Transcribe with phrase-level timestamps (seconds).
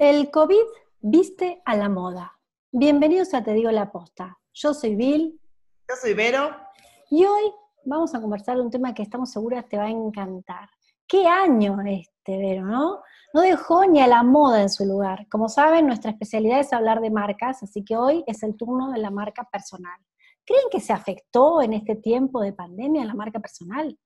[0.00, 0.64] El COVID
[1.02, 2.32] viste a la moda.
[2.72, 4.38] Bienvenidos a Te Digo la Posta.
[4.54, 5.38] Yo soy Bill.
[5.86, 6.56] Yo soy Vero.
[7.10, 7.52] Y hoy
[7.84, 10.70] vamos a conversar de un tema que estamos seguras te va a encantar.
[11.06, 13.02] ¿Qué año este, Vero, no?
[13.34, 15.28] No dejó ni a la moda en su lugar.
[15.28, 19.00] Como saben, nuestra especialidad es hablar de marcas, así que hoy es el turno de
[19.00, 20.00] la marca personal.
[20.46, 23.98] ¿Creen que se afectó en este tiempo de pandemia la marca personal?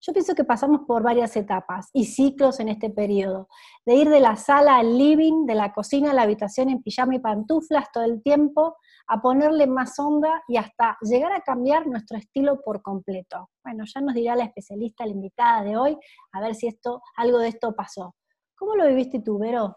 [0.00, 3.48] Yo pienso que pasamos por varias etapas y ciclos en este periodo,
[3.84, 7.16] de ir de la sala al living, de la cocina a la habitación en pijama
[7.16, 8.76] y pantuflas todo el tiempo,
[9.08, 13.50] a ponerle más onda y hasta llegar a cambiar nuestro estilo por completo.
[13.64, 15.98] Bueno, ya nos dirá la especialista, la invitada de hoy,
[16.32, 18.14] a ver si esto, algo de esto pasó.
[18.54, 19.76] ¿Cómo lo viviste tú, Vero?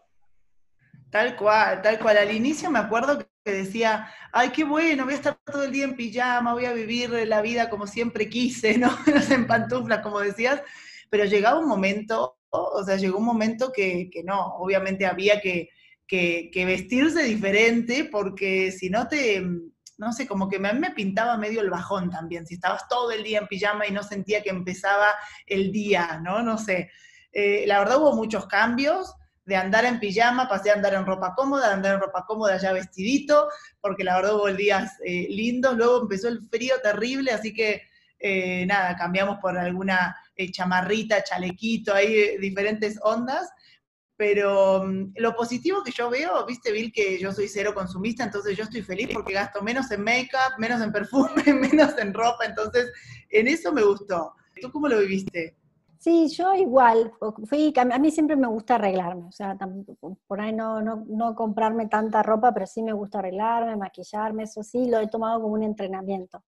[1.10, 2.18] Tal cual, tal cual.
[2.18, 5.72] Al inicio me acuerdo que que decía, ay, qué bueno, voy a estar todo el
[5.72, 8.96] día en pijama, voy a vivir la vida como siempre quise, ¿no?
[9.30, 10.62] en pantuflas, como decías,
[11.10, 15.70] pero llegaba un momento, o sea, llegó un momento que, no, obviamente había que,
[16.54, 19.42] vestirse diferente porque si no te,
[19.98, 23.40] no sé, como que me pintaba medio el bajón también, si estabas todo el día
[23.40, 25.08] en pijama y no sentía que empezaba
[25.46, 26.44] el día, ¿no?
[26.44, 26.92] No sé.
[27.32, 29.14] Eh, la verdad hubo muchos cambios,
[29.46, 32.58] de andar en pijama, pasé a andar en ropa cómoda, de andar en ropa cómoda
[32.58, 33.48] ya vestidito,
[33.80, 37.82] porque la verdad hubo días eh, lindos, luego empezó el frío terrible, así que
[38.20, 43.50] eh, nada, cambiamos por alguna eh, chamarrita, chalequito, hay diferentes ondas,
[44.16, 48.56] pero mm, lo positivo que yo veo, viste Bill, que yo soy cero consumista, entonces
[48.56, 52.92] yo estoy feliz porque gasto menos en make-up, menos en perfume, menos en ropa, entonces
[53.32, 54.36] en eso me gustó.
[54.62, 55.58] ¿Tú cómo lo viviste?
[56.02, 57.14] Sí, yo igual,
[57.46, 59.56] fui, a mí siempre me gusta arreglarme, o sea,
[60.26, 64.90] por ahí no, no, comprarme tanta ropa, pero sí me gusta arreglarme, maquillarme, eso sí,
[64.90, 66.44] lo he tomado como un entrenamiento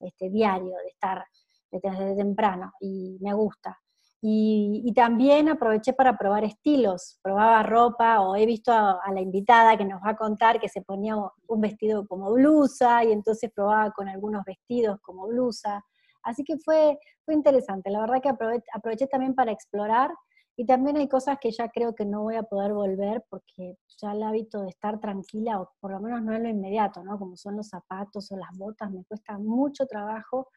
[0.00, 1.24] este, diario, de estar
[1.70, 3.78] desde temprano, y me gusta.
[4.20, 9.76] Y, y, también aproveché para probar estilos, probaba ropa, o he visto a, la invitada
[9.76, 13.92] que nos va a contar que se ponía un vestido como blusa, y entonces probaba
[13.92, 15.84] con algunos vestidos como blusa,
[16.22, 17.90] Así que fue, fue interesante.
[17.90, 20.10] La verdad que aproveché, también para explorar
[20.56, 24.12] y también hay cosas que ya creo que no voy a poder volver porque ya
[24.12, 27.18] el hábito de estar tranquila, o por lo menos no en lo inmediato, ¿no?
[27.18, 30.48] Como son los zapatos o las botas, me cuesta mucho trabajo,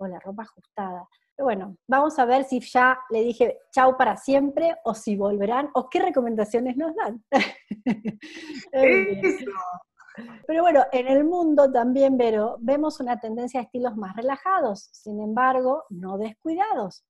[0.00, 1.08] o la ropa ajustada.
[1.36, 5.70] Pero bueno, vamos a ver si ya le dije chau para siempre, o si volverán,
[5.74, 7.24] o qué recomendaciones nos dan.
[10.46, 15.20] Pero bueno, en el mundo también, Vero, vemos una tendencia a estilos más relajados, sin
[15.20, 17.04] embargo, no descuidados.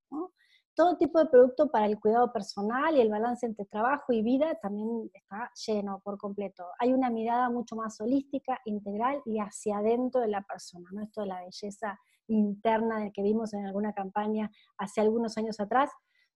[0.75, 4.55] Todo tipo de producto para el cuidado personal y el balance entre trabajo y vida
[4.63, 6.65] también está lleno por completo.
[6.79, 11.03] Hay una mirada mucho más holística, integral y hacia adentro de la persona, ¿no?
[11.03, 15.91] Esto de la belleza interna de que vimos en alguna campaña hace algunos años atrás,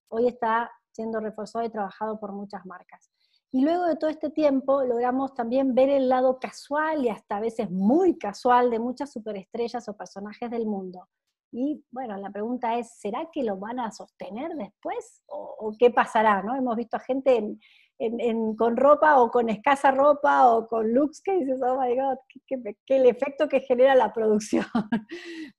[0.09, 3.11] hoy está siendo reforzado y trabajado por muchas marcas.
[3.55, 7.41] Y luego de todo este tiempo logramos también ver el lado casual y hasta a
[7.41, 11.09] veces muy casual de muchas superestrellas o personajes del mundo.
[11.53, 15.23] Y bueno, la pregunta es, ¿será que lo van a sostener después?
[15.29, 16.43] ¿O, qué pasará?
[16.43, 16.57] ¿no?
[16.57, 17.57] Hemos visto a gente
[18.57, 22.97] con ropa o con escasa ropa o con looks que dices, oh my god, qué,
[22.97, 24.65] el efecto que genera la producción.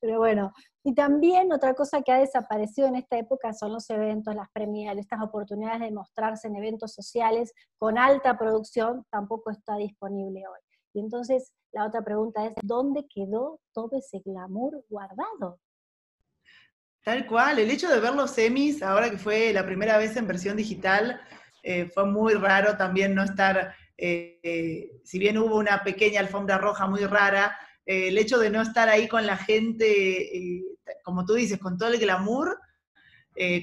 [0.01, 0.51] Pero bueno,
[0.84, 4.97] y también otra cosa que ha desaparecido en esta época son los eventos, las premias,
[4.97, 10.59] estas oportunidades de mostrarse en eventos sociales con alta producción, tampoco está disponible hoy.
[10.94, 15.59] Y entonces la otra pregunta es, ¿dónde quedó todo ese glamour guardado?
[17.03, 20.25] Tal cual, el hecho de ver los semis, ahora que fue la primera vez en
[20.25, 21.22] versión digital,
[21.67, 26.59] eh, fue muy raro también no estar, eh, eh, si bien hubo una pequeña alfombra
[26.59, 30.63] roja muy rara, el hecho de no estar ahí con la gente,
[31.03, 32.59] como tú dices, con todo el glamour,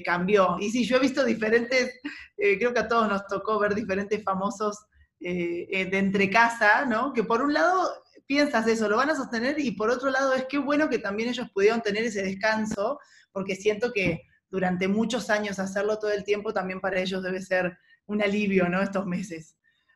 [0.05, 0.57] cambió.
[0.59, 1.99] Y sí, yo he visto diferentes,
[2.37, 4.77] creo que a todos nos tocó ver diferentes famosos
[5.19, 7.11] de entre casa, ¿no?
[7.11, 7.89] Que por un lado
[8.25, 11.27] piensas eso, lo van a sostener, y por otro lado es que bueno que también
[11.27, 12.99] ellos pudieron tener ese descanso,
[13.33, 17.77] porque siento que durante muchos años hacerlo todo el tiempo también para ellos debe ser
[18.07, 18.81] un alivio, ¿no?
[18.81, 19.55] Estos meses.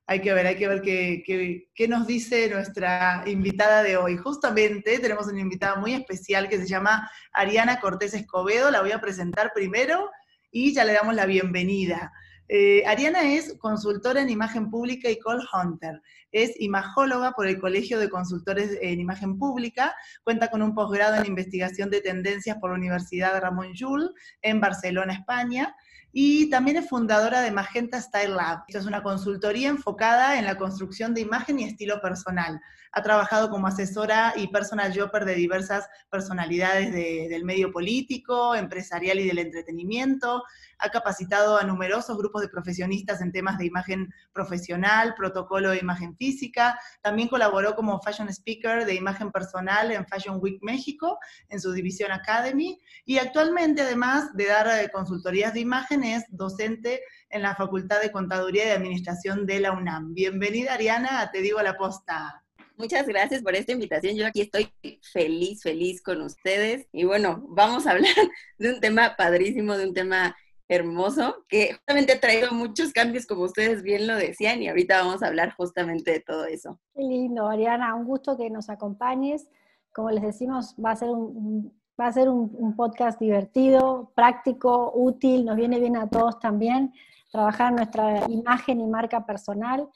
[0.10, 4.16] Hay que ver, hay que ver qué, qué, nos dice nuestra invitada de hoy.
[4.16, 9.02] Justamente tenemos una invitada muy especial que se llama Ariana Cortés Escobedo, la voy a
[9.02, 10.10] presentar primero
[10.50, 12.14] y ya le damos la bienvenida.
[12.50, 16.02] Eh, Ariana es consultora en imagen pública y call hunter.
[16.32, 19.94] Es imajóloga por el Colegio de Consultores en Imagen Pública.
[20.24, 25.14] Cuenta con un posgrado en investigación de tendencias por la Universidad Ramón Llull en Barcelona,
[25.14, 25.76] España.
[26.12, 28.64] Y también es fundadora de Magenta Style Lab.
[28.68, 32.62] Esto es una consultoría enfocada en la construcción de imagen y estilo personal.
[32.98, 39.28] Ha trabajado como asesora y personal shopper de diversas personalidades del medio político, empresarial y
[39.28, 40.44] del entretenimiento.
[40.80, 46.18] Ha capacitado a numerosos grupos de profesionistas en temas de imagen profesional, protocolo de imagen
[46.18, 46.80] física.
[47.04, 52.12] También colaboró como fashion speaker de imagen personal en Fashion Week México, en su división
[52.12, 52.82] Academy.
[53.06, 58.12] Y actualmente, además de dar eh, consultorías de imagen, es docente en la Facultad de
[58.12, 60.16] Contaduría y Administración de la UNAM.
[60.16, 62.44] Bienvenida, Ariana, Te Digo la Posta.
[62.78, 64.16] Muchas gracias por esta invitación.
[64.16, 64.72] Yo aquí estoy
[65.02, 66.88] feliz, feliz con ustedes.
[66.92, 68.14] Y bueno, vamos a hablar
[68.60, 70.36] de un tema padrísimo, de un tema
[70.70, 75.24] hermoso, que justamente ha traído muchos cambios, como ustedes bien lo decían, y ahorita vamos
[75.24, 76.80] a hablar justamente de todo eso.
[76.94, 79.48] Qué lindo, Ariana, un gusto que nos acompañes.
[79.92, 85.46] Como les decimos, va a ser un, va a ser un podcast divertido, práctico, útil,
[85.46, 86.94] nos viene bien a todos también
[87.32, 89.90] trabajar nuestra imagen y marca personal.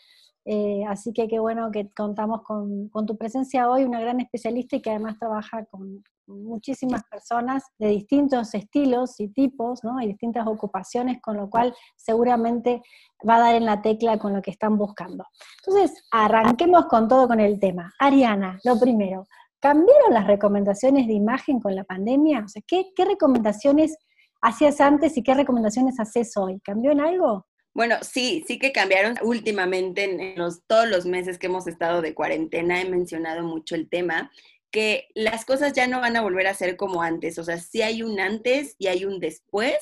[0.45, 4.81] Eh, así que qué bueno que contamos con, tu presencia hoy, una gran especialista y
[4.81, 10.01] que además trabaja con muchísimas personas de distintos estilos y tipos, ¿no?
[10.01, 12.81] y distintas ocupaciones, con lo cual seguramente
[13.27, 15.25] va a dar en la tecla con lo que están buscando.
[15.65, 17.91] Entonces, arranquemos con todo con el tema.
[17.99, 19.27] Ariana, lo primero,
[19.59, 22.43] ¿cambiaron las recomendaciones de imagen con la pandemia?
[22.45, 23.97] O sea, ¿qué, qué recomendaciones
[24.41, 26.59] hacías antes y qué recomendaciones haces hoy?
[26.61, 27.45] ¿Cambió en algo?
[27.73, 32.13] Bueno, sí, sí que cambiaron últimamente en los, todos los meses que hemos estado de
[32.13, 32.81] cuarentena.
[32.81, 34.31] He mencionado mucho el tema
[34.71, 37.37] que las cosas ya no van a volver a ser como antes.
[37.37, 39.75] O sea, sí hay un antes y hay un después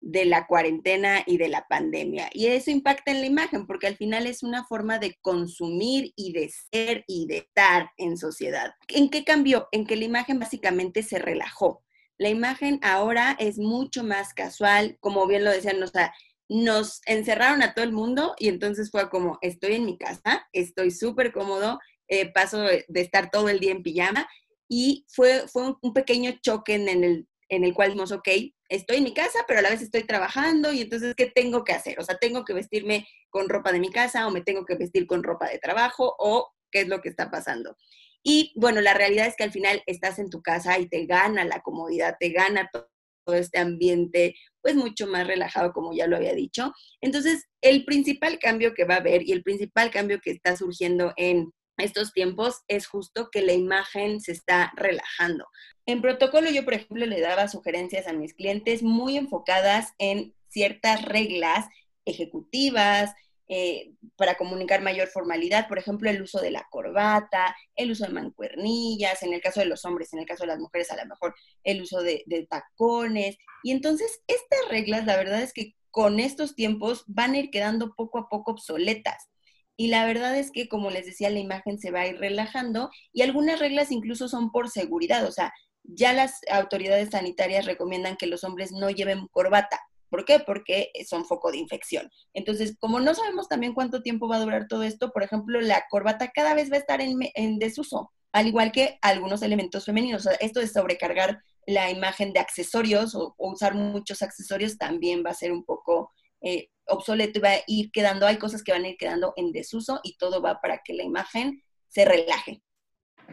[0.00, 2.28] de la cuarentena y de la pandemia.
[2.32, 6.32] Y eso impacta en la imagen porque al final es una forma de consumir y
[6.32, 8.74] de ser y de estar en sociedad.
[8.88, 9.68] ¿En qué cambió?
[9.70, 11.84] En que la imagen básicamente se relajó.
[12.18, 16.12] La imagen ahora es mucho más casual, como bien lo decían, o sea,
[16.48, 20.90] nos encerraron a todo el mundo y entonces fue como, estoy en mi casa, estoy
[20.90, 21.78] súper cómodo,
[22.08, 24.28] eh, paso de estar todo el día en pijama
[24.68, 28.28] y fue, fue un pequeño choque en el, en el cual dijimos, ok,
[28.68, 31.72] estoy en mi casa, pero a la vez estoy trabajando y entonces, ¿qué tengo que
[31.72, 32.00] hacer?
[32.00, 35.06] O sea, ¿tengo que vestirme con ropa de mi casa o me tengo que vestir
[35.06, 37.76] con ropa de trabajo o qué es lo que está pasando?
[38.22, 41.44] Y bueno, la realidad es que al final estás en tu casa y te gana
[41.44, 42.88] la comodidad, te gana todo
[43.24, 46.72] todo este ambiente pues mucho más relajado, como ya lo había dicho.
[47.00, 51.12] Entonces, el principal cambio que va a haber y el principal cambio que está surgiendo
[51.16, 55.46] en estos tiempos es justo que la imagen se está relajando.
[55.86, 61.02] En protocolo yo, por ejemplo, le daba sugerencias a mis clientes muy enfocadas en ciertas
[61.02, 61.66] reglas
[62.04, 63.14] ejecutivas,
[63.54, 68.12] eh, para comunicar mayor formalidad, por ejemplo, el uso de la corbata, el uso de
[68.14, 71.04] mancuernillas, en el caso de los hombres, en el caso de las mujeres, a lo
[71.04, 73.36] mejor el uso de, de tacones.
[73.62, 77.94] Y entonces, estas reglas, la verdad es que con estos tiempos van a ir quedando
[77.94, 79.28] poco a poco obsoletas.
[79.76, 82.88] Y la verdad es que, como les decía, la imagen se va a ir relajando
[83.12, 85.26] y algunas reglas incluso son por seguridad.
[85.26, 85.52] O sea,
[85.82, 89.78] ya las autoridades sanitarias recomiendan que los hombres no lleven corbata.
[90.12, 90.40] ¿Por qué?
[90.40, 92.10] Porque son foco de infección.
[92.34, 95.86] Entonces, como no sabemos también cuánto tiempo va a durar todo esto, por ejemplo, la
[95.88, 100.28] corbata cada vez va a estar en, desuso, al igual que algunos elementos femeninos.
[100.40, 105.50] esto de sobrecargar la imagen de accesorios o, usar muchos accesorios también va a ser
[105.50, 106.12] un poco
[106.42, 109.50] eh, obsoleto y va a ir quedando, hay cosas que van a ir quedando en
[109.50, 112.60] desuso y todo va para que la imagen se relaje.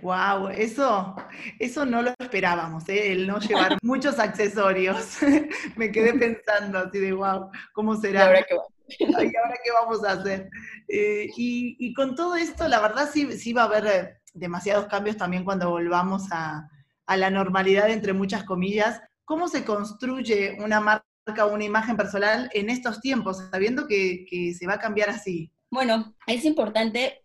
[0.02, 1.16] Wow, eso,
[1.60, 3.12] eso no lo esperábamos, ¿eh?
[3.12, 5.18] el no llevar muchos accesorios.
[5.76, 8.34] Me quedé pensando así de wow, ¿cómo será?
[9.00, 10.50] ¿Y ahora qué, vamos a hacer?
[10.88, 15.18] Eh, y, con todo esto, la verdad sí, sí va a haber eh, demasiados cambios
[15.18, 16.68] también cuando volvamos a,
[17.08, 19.02] la normalidad, entre muchas comillas.
[19.26, 24.54] ¿Cómo se construye una marca o una imagen personal en estos tiempos, sabiendo que, que
[24.54, 25.52] se va a cambiar así?
[25.72, 27.24] Bueno, es importante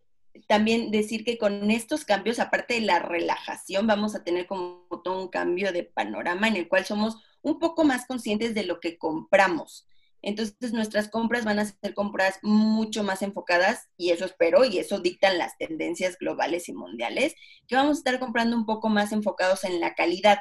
[0.48, 5.20] también decir que con estos cambios, aparte de la relajación, vamos a tener como todo
[5.20, 8.98] un cambio de panorama en el cual somos un poco más conscientes de lo que
[8.98, 9.86] compramos.
[10.22, 14.98] Entonces nuestras compras van a ser compras mucho más enfocadas y eso espero y eso
[14.98, 17.34] dictan las tendencias globales y mundiales,
[17.68, 20.38] que vamos a estar comprando un poco más enfocados en la calidad.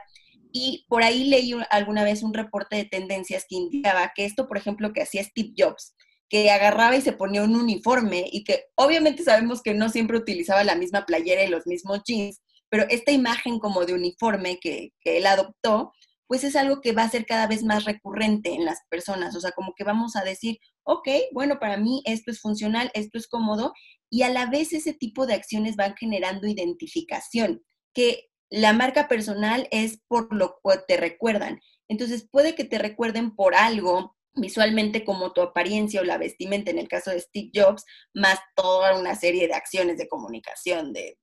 [0.53, 4.57] Y por ahí leí alguna vez un reporte de tendencias que indicaba que esto, por
[4.57, 5.95] ejemplo, que hacía Steve Jobs,
[6.33, 10.63] que agarraba y se ponía un uniforme y que obviamente sabemos que no siempre utilizaba
[10.63, 15.17] la misma playera y los mismos jeans, pero esta imagen como de uniforme que, que
[15.17, 15.93] él adoptó,
[16.25, 19.41] pues es algo que va a ser cada vez más recurrente en las personas, o
[19.41, 23.27] sea, como que vamos a decir, ok, bueno, para mí esto es funcional, esto es
[23.27, 23.71] cómodo,
[24.09, 27.61] y a la vez ese tipo de acciones van generando identificación,
[27.93, 31.59] que la marca personal es por lo que te recuerdan.
[31.87, 36.79] Entonces puede que te recuerden por algo visualmente como tu apariencia o la vestimenta en
[36.79, 41.17] el caso de Steve Jobs, más toda una serie de acciones de comunicación, de,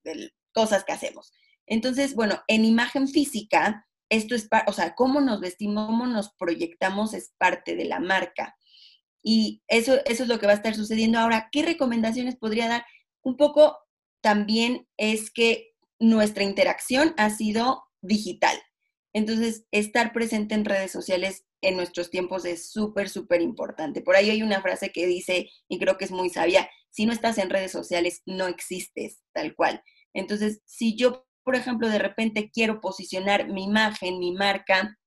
[0.52, 1.32] cosas que hacemos.
[1.66, 7.14] Entonces, bueno, en imagen física, esto es, o sea, cómo nos vestimos, cómo nos proyectamos
[7.14, 8.56] es parte de la marca.
[9.22, 11.48] Y eso, eso es lo que va a estar sucediendo ahora.
[11.52, 12.84] ¿Qué recomendaciones podría dar?
[13.22, 13.76] Un poco
[14.20, 18.56] también es que nuestra interacción ha sido digital.
[19.12, 24.00] Entonces, estar presente en redes sociales en nuestros tiempos es súper, súper importante.
[24.00, 27.12] Por ahí hay una frase que dice, y creo que es muy sabia, si no
[27.12, 29.82] estás en redes sociales, no existes tal cual.
[30.12, 34.98] Entonces, si yo, por ejemplo, de repente quiero posicionar mi imagen, mi marca,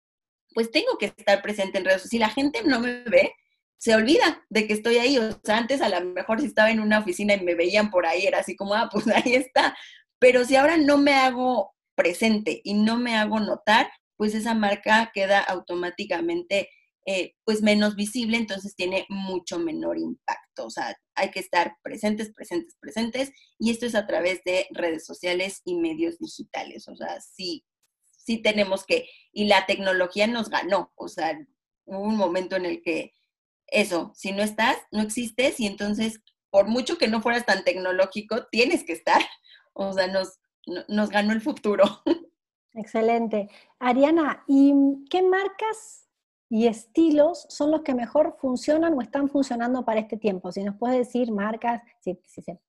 [0.53, 2.11] pues tengo que estar presente en redes sociales.
[2.11, 3.33] Si la gente no me ve,
[3.77, 5.17] se olvida de que estoy ahí.
[5.17, 8.05] O sea, antes a lo mejor si estaba en una oficina y me veían por
[8.05, 9.75] ahí, era así como, ah, pues ahí está.
[10.19, 13.89] Pero si ahora no me hago presente y no me hago notar,
[14.23, 16.69] pues esa marca queda automáticamente
[17.05, 20.65] eh, pues menos visible, entonces tiene mucho menor impacto.
[20.65, 25.05] O sea, hay que estar presentes, presentes, presentes, y esto es a través de redes
[25.05, 26.87] sociales y medios digitales.
[26.87, 27.65] O sea, sí,
[28.17, 30.93] sí tenemos que, y la tecnología nos ganó.
[30.95, 31.37] O sea,
[31.83, 33.11] hubo un momento en el que
[33.67, 38.45] eso, si no estás, no existes, y entonces, por mucho que no fueras tan tecnológico,
[38.45, 39.21] tienes que estar.
[39.73, 40.39] O sea, nos,
[40.87, 41.83] nos ganó el futuro.
[42.73, 43.49] Excelente.
[43.79, 44.73] Ariana, ¿y
[45.09, 46.09] qué marcas
[46.49, 50.51] y estilos son los que mejor funcionan o están funcionando para este tiempo?
[50.51, 52.59] Si nos puedes decir marcas, sí, sí, sí.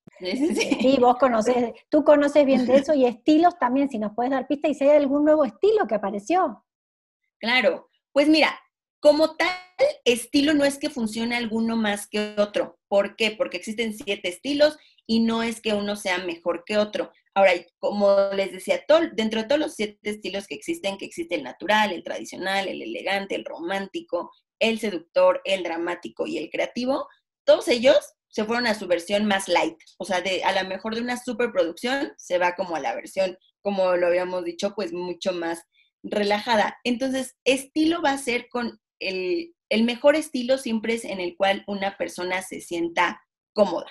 [0.81, 4.47] Sí, vos conoces, tú conoces bien de eso y estilos también, si nos puedes dar
[4.47, 6.65] pista y si hay algún nuevo estilo que apareció.
[7.39, 8.59] Claro, pues mira,
[9.01, 9.49] como tal
[10.05, 12.79] estilo no es que funcione alguno más que otro.
[12.89, 13.33] ¿Por qué?
[13.33, 17.13] Porque existen siete estilos y no es que uno sea mejor que otro.
[17.35, 21.43] Ahora, como les decía, dentro de todos los siete estilos que existen, que existe el
[21.43, 27.09] natural, el tradicional, el elegante, el romántico, el seductor, el dramático y el creativo,
[27.45, 27.99] todos ellos
[28.29, 29.77] se fueron a su versión más light.
[29.99, 33.37] O sea, de, a lo mejor de una superproducción se va como a la versión,
[33.63, 35.65] como lo habíamos dicho, pues mucho más
[36.03, 36.79] relajada.
[36.85, 41.65] Entonces, estilo va a ser con el, el mejor estilo siempre es en el cual
[41.67, 43.21] una persona se sienta
[43.53, 43.91] cómoda.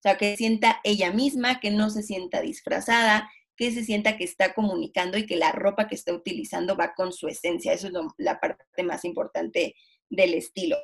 [0.00, 4.24] O sea, que sienta ella misma, que no se sienta disfrazada, que se sienta que
[4.24, 7.74] está comunicando y que la ropa que está utilizando va con su esencia.
[7.74, 9.74] Eso es la parte más importante
[10.08, 10.78] del estilo.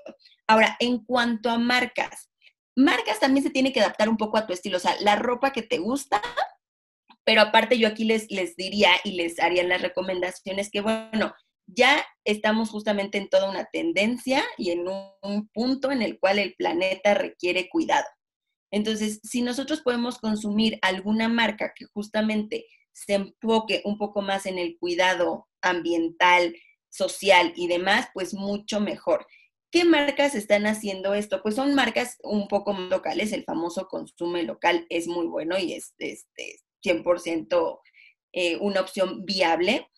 [0.46, 2.30] Ahora, en cuanto a marcas,
[2.76, 4.76] marcas también se tiene que adaptar un poco a tu estilo.
[4.76, 6.20] O sea, la ropa que te gusta,
[7.24, 11.34] pero aparte yo aquí les, les diría y les haría las recomendaciones que, bueno,
[11.66, 14.86] ya estamos justamente en toda una tendencia y en
[15.22, 18.06] un punto en el cual el planeta requiere cuidado.
[18.70, 24.58] Entonces, si nosotros podemos consumir alguna marca que justamente se enfoque un poco más en
[24.58, 26.54] el cuidado ambiental,
[26.88, 29.26] social y demás, pues mucho mejor.
[29.70, 31.42] ¿Qué marcas están haciendo esto?
[31.42, 35.94] Pues son marcas un poco locales, el famoso consumo local es muy bueno y es
[35.98, 37.80] este, 100%
[38.32, 39.88] eh, una opción viable.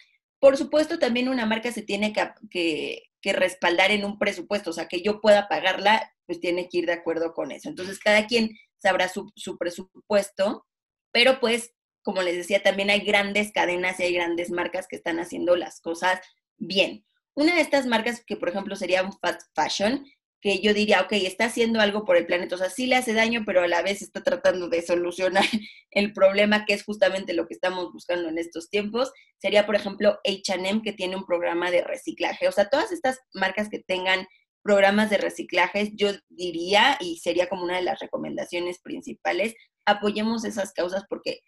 [0.41, 4.89] Por supuesto, también una marca se tiene que, que respaldar en un presupuesto, o sea,
[4.89, 7.71] que yo pueda pagarla, pues tiene que ir de acuerdo con eso.
[7.71, 10.67] Entonces, cada quien sabrá su, presupuesto,
[11.11, 15.19] pero pues, como les decía, también hay grandes cadenas y hay grandes marcas que están
[15.19, 16.21] haciendo las cosas
[16.59, 17.07] bien.
[17.35, 20.05] Una de estas marcas que, por ejemplo, sería un fast fashion,
[20.41, 23.15] que yo diría, ok, está haciendo algo por el planeta, o sea, sí le hace
[23.15, 25.45] daño, pero a la vez está tratando de solucionar
[25.91, 30.21] el problema que es justamente lo que estamos buscando en estos tiempos, sería, por ejemplo,
[30.25, 32.49] HM, que tiene un programa de reciclaje.
[32.49, 34.29] O sea, todas estas marcas que tengan
[34.63, 39.55] programas de reciclaje, yo diría, y sería como una de las recomendaciones principales,
[39.87, 41.41] apoyemos esas causas porque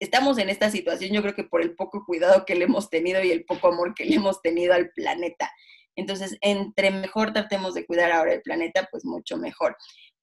[0.00, 3.22] estamos en esta situación, yo creo que por el poco cuidado que le hemos tenido
[3.22, 5.50] y el poco amor que le hemos tenido al planeta.
[5.96, 9.76] Entonces, entre mejor tratemos de cuidar ahora el planeta, pues mucho mejor.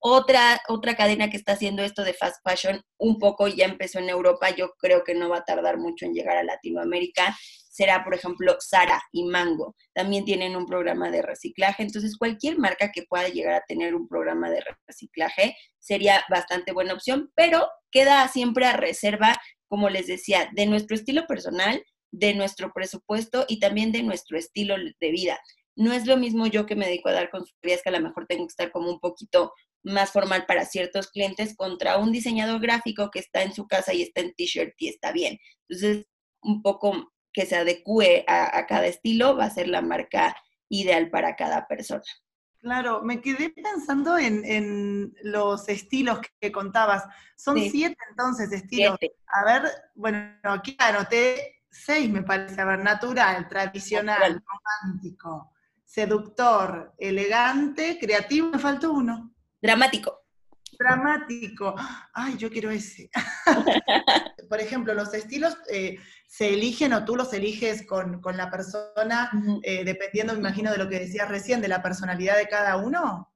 [0.03, 4.09] Otra, otra cadena que está haciendo esto de fast fashion, un poco ya empezó en
[4.09, 7.37] Europa, yo creo que no va a tardar mucho en llegar a Latinoamérica,
[7.69, 9.75] será, por ejemplo, Sara y Mango.
[9.93, 14.07] También tienen un programa de reciclaje, entonces cualquier marca que pueda llegar a tener un
[14.07, 20.49] programa de reciclaje sería bastante buena opción, pero queda siempre a reserva, como les decía,
[20.53, 25.39] de nuestro estilo personal, de nuestro presupuesto y también de nuestro estilo de vida.
[25.75, 28.25] No es lo mismo yo que me dedico a dar consultorías que a lo mejor
[28.27, 33.09] tengo que estar como un poquito más formal para ciertos clientes contra un diseñador gráfico
[33.11, 35.39] que está en su casa y está en t-shirt y está bien.
[35.67, 36.05] Entonces,
[36.41, 40.35] un poco que se adecue a, cada estilo va a ser la marca
[40.69, 42.03] ideal para cada persona.
[42.59, 47.03] Claro, me quedé pensando en, los estilos que contabas.
[47.35, 48.97] Son siete entonces estilos.
[49.27, 52.61] A ver, bueno, aquí anoté seis, me parece.
[52.61, 54.43] A ver, natural, tradicional,
[54.83, 55.51] romántico,
[55.83, 59.33] seductor, elegante, creativo, me faltó uno.
[59.61, 60.21] Dramático.
[60.79, 61.75] Dramático.
[62.13, 63.09] Ay, yo quiero ese.
[64.49, 69.31] Por ejemplo, los estilos eh, se eligen o tú los eliges con, la persona,
[69.63, 73.31] eh, dependiendo, me imagino, de lo que decías recién, de la personalidad de cada uno.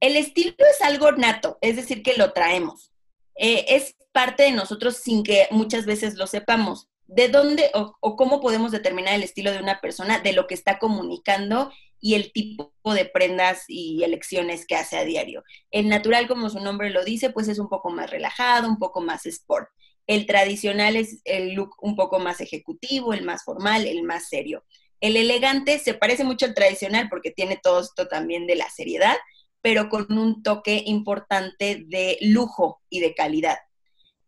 [0.00, 2.92] El estilo es algo nato, es decir, que lo traemos.
[3.36, 6.88] Eh, es parte de nosotros sin que muchas veces lo sepamos.
[7.06, 10.20] ¿De dónde o, cómo podemos determinar el estilo de una persona?
[10.20, 11.70] De lo que está comunicando
[12.02, 15.44] y el tipo de prendas y elecciones que hace a diario.
[15.70, 19.00] El natural, como su nombre lo dice, pues es un poco más relajado, un poco
[19.00, 19.68] más sport.
[20.08, 24.64] El tradicional es el look un poco más ejecutivo, el más formal, el más serio.
[25.00, 29.16] El elegante se parece mucho al tradicional porque tiene todo esto también de la seriedad,
[29.60, 33.58] pero con un toque importante de lujo y de calidad.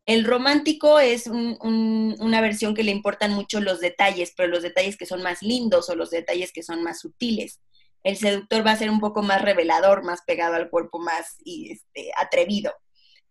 [0.06, 5.06] El romántico es una versión que le importan mucho los detalles, pero los detalles que
[5.06, 7.60] son más lindos o los detalles que son más sutiles.
[8.02, 12.10] El seductor va a ser un poco más revelador, más pegado al cuerpo, más este,
[12.18, 12.74] atrevido.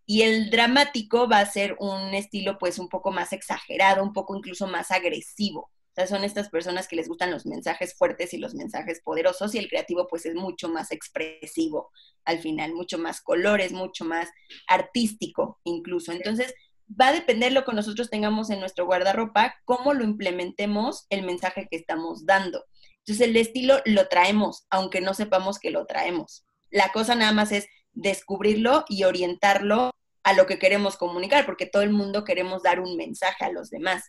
[0.05, 4.35] Y el dramático va a ser un estilo pues un poco más exagerado, un poco
[4.35, 5.69] incluso más agresivo.
[5.93, 9.53] O sea, son estas personas que les gustan los mensajes fuertes y los mensajes poderosos
[9.53, 11.91] y el creativo pues es mucho más expresivo
[12.25, 14.27] al final, mucho más colores, mucho más
[14.67, 16.11] artístico incluso.
[16.11, 16.55] Entonces,
[16.99, 21.67] va a depender lo que nosotros tengamos en nuestro guardarropa, cómo lo implementemos el mensaje
[21.69, 22.65] que estamos dando.
[23.05, 26.43] Entonces, el estilo lo traemos, aunque no sepamos que lo traemos.
[26.71, 29.91] La cosa nada más es descubrirlo y orientarlo
[30.23, 33.69] a lo que queremos comunicar, porque todo el mundo queremos dar un mensaje a los
[33.69, 34.05] demás.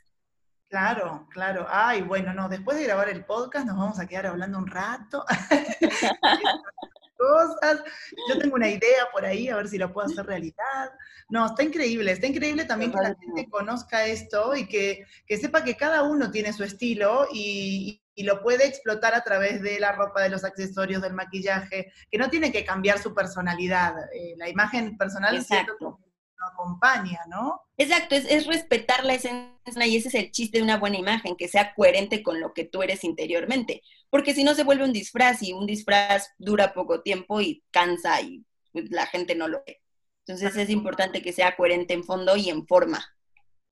[0.75, 1.69] Claro, claro.
[1.71, 5.25] Ay, bueno, no, después de grabar el podcast nos vamos a quedar hablando un rato.
[7.16, 7.81] Cosas.
[8.28, 10.90] Yo tengo una idea por ahí, a ver si lo puedo hacer realidad.
[11.28, 15.07] No, está increíble, está increíble también que la gente conozca esto y que,
[15.40, 19.93] sepa que cada uno tiene su estilo y, lo puede explotar a través de la
[19.93, 23.95] ropa, de los accesorios, del maquillaje, que no tiene que cambiar su personalidad.
[24.12, 26.00] Eh, la imagen personal Exacto
[26.46, 27.60] acompaña, ¿no?
[27.76, 31.48] Exacto, es, respetar la esencia y ese es el chiste de una buena imagen, que
[31.48, 35.42] sea coherente con lo que tú eres interiormente, porque si no se vuelve un disfraz
[35.42, 39.80] y un disfraz dura poco tiempo y cansa y la gente no lo ve.
[40.26, 43.04] Entonces es importante que sea coherente en fondo y en forma.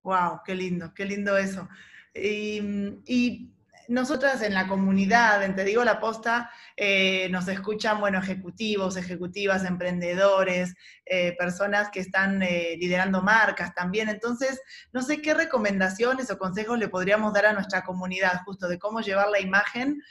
[0.03, 1.67] Wow, qué lindo, qué lindo eso.
[2.13, 2.61] Y,
[3.05, 3.51] y
[3.87, 9.65] nosotras en la comunidad, en Te Digo la Posta, eh, nos escuchan, bueno, ejecutivos, ejecutivas,
[9.65, 10.73] emprendedores,
[11.05, 14.09] eh, personas que están eh, liderando marcas también.
[14.09, 18.79] Entonces, no sé qué recomendaciones o consejos le podríamos dar a nuestra comunidad justo de
[18.79, 20.01] cómo llevar la imagen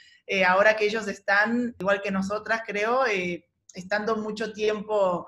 [0.47, 3.01] ahora que ellos están, igual que nosotras, creo,
[3.73, 5.27] estando mucho tiempo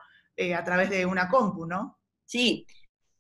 [0.55, 1.99] a través de una compu, ¿no?
[2.23, 2.65] Sí,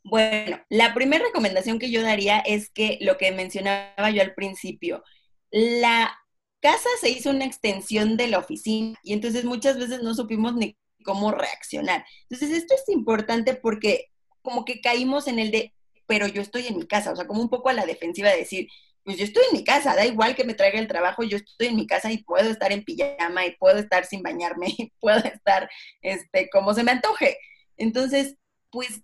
[0.05, 5.03] bueno, la primera recomendación que yo daría es que lo que mencionaba yo al principio,
[5.49, 6.15] la
[6.59, 10.77] casa se hizo una extensión de la oficina y entonces muchas veces no supimos ni
[11.03, 12.05] cómo reaccionar.
[12.29, 14.11] Entonces esto es importante porque
[14.43, 15.73] como que caímos en el de,
[16.05, 18.37] pero yo estoy en mi casa, o sea, como un poco a la defensiva de
[18.37, 18.67] decir,
[19.03, 21.67] pues yo estoy en mi casa, da igual que me traiga el trabajo, yo estoy
[21.67, 25.17] en mi casa y puedo estar en pijama y puedo estar sin bañarme y puedo
[25.17, 25.67] estar,
[26.03, 27.39] este, como se me antoje.
[27.75, 28.35] Entonces,
[28.69, 29.01] pues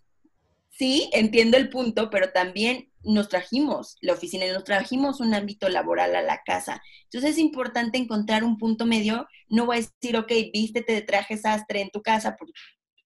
[0.71, 6.15] sí, entiendo el punto, pero también nos trajimos la oficina, nos trajimos un ámbito laboral
[6.15, 6.81] a la casa.
[7.03, 9.27] Entonces es importante encontrar un punto medio.
[9.47, 12.35] No voy a decir, ok, vístete de traje sastre en tu casa,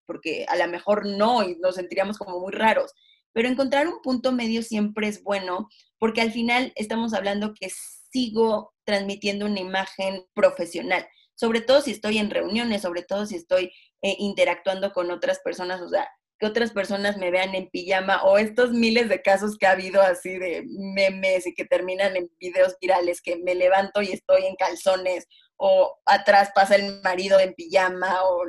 [0.06, 2.92] porque, a lo mejor no y nos sentiríamos como muy raros.
[3.32, 7.70] Pero encontrar un punto medio siempre es bueno, porque al final estamos hablando que
[8.10, 13.72] sigo transmitiendo una imagen profesional, sobre todo si estoy en reuniones, sobre todo si estoy
[14.00, 18.38] eh, interactuando con otras personas, o sea, que otras personas me vean en pijama o
[18.38, 22.76] estos miles de casos que ha habido así de memes y que terminan en videos
[22.80, 28.22] virales que me levanto y estoy en calzones o atrás pasa el marido en pijama
[28.24, 28.44] o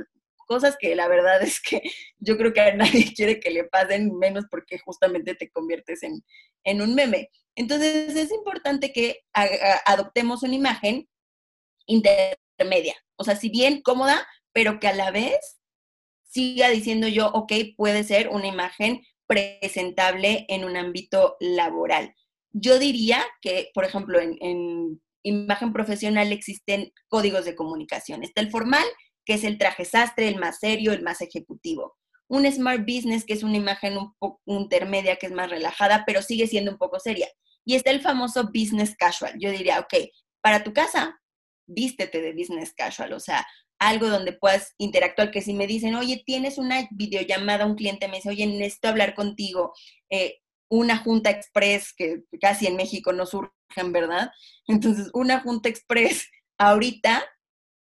[0.47, 1.81] cosas que la verdad es que
[2.17, 6.23] yo creo que a nadie quiere que le pasen menos porque justamente te conviertes en,
[6.63, 7.29] en un meme.
[7.55, 9.21] Entonces es importante que
[9.85, 11.07] adoptemos una imagen
[11.87, 15.56] intermedia, o sea, si bien cómoda, pero que a la vez
[16.37, 22.13] siga diciendo yo, ok, puede ser una imagen presentable en un ámbito laboral.
[22.51, 28.21] Yo diría que, por ejemplo, en, imagen profesional existen códigos de comunicación.
[28.21, 28.85] Está el formal,
[29.25, 31.97] que es el traje sastre, el más serio, el más ejecutivo.
[32.29, 36.21] Un smart business, que es una imagen un poco intermedia, que es más relajada, pero
[36.21, 37.27] sigue siendo un poco seria.
[37.65, 39.33] Y está el famoso business casual.
[39.39, 41.19] Yo diría, ok, para tu casa,
[41.65, 43.43] vístete de business casual, o sea,
[43.79, 48.17] algo donde puedas interactuar, que si me dicen, oye, tienes una videollamada, un cliente me
[48.17, 49.73] dice, oye, necesito hablar contigo,
[50.09, 54.31] eh, una junta express, que casi en México no surgen, ¿verdad?
[54.67, 57.23] Entonces, una junta express ahorita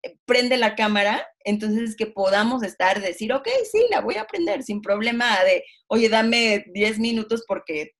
[0.03, 4.63] eh, prende la cámara, entonces que podamos estar, decir, ok, sí, la voy a prender
[4.63, 7.91] sin problema de, oye, dame 10 minutos porque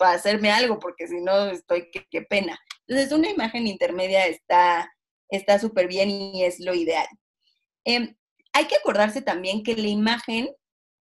[0.00, 2.58] va a hacerme algo, porque si no estoy, qué, pena.
[2.86, 4.90] Entonces, una imagen intermedia está
[5.30, 7.06] está súper bien y es lo ideal.
[7.84, 8.16] Em,
[8.52, 10.50] hay que acordarse también que la imagen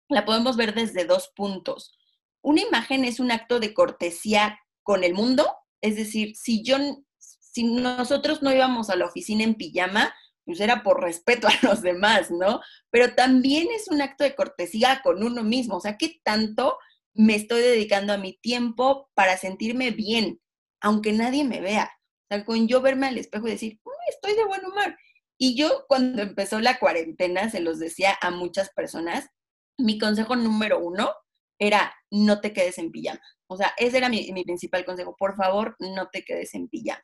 [0.10, 1.98] la podemos ver desde dos puntos.
[2.42, 6.78] Una imagen es un acto de cortesía con el mundo, es decir, si yo,
[7.18, 10.14] si nosotros no íbamos a la oficina en pijama,
[10.46, 12.62] pues era por respeto a los demás, ¿no?
[12.90, 16.78] Pero también es un acto de cortesía con uno mismo, o sea, ¿qué tanto
[17.14, 20.40] me estoy dedicando a mi tiempo para sentirme bien,
[20.80, 21.92] aunque nadie me vea?
[22.30, 24.96] O sea, con yo verme al espejo y decir, estoy de buen humor.
[25.38, 29.30] Y yo cuando empezó la cuarentena, se los decía a muchas personas,
[29.78, 31.12] mi consejo número uno
[31.60, 33.22] era no te quedes en pijama.
[33.48, 35.16] O sea, ese era mi, principal consejo.
[35.18, 37.04] Por favor, no te quedes en pijama.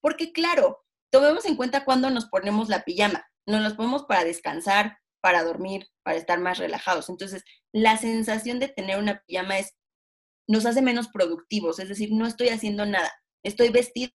[0.00, 3.26] Porque claro, tomemos en cuenta cuando nos ponemos la pijama.
[3.46, 7.08] Nos los ponemos para descansar, para dormir, para estar más relajados.
[7.08, 9.74] Entonces, la sensación de tener una pijama es,
[10.46, 13.12] nos hace menos productivos, es decir, no estoy haciendo nada.
[13.42, 14.12] Estoy vestido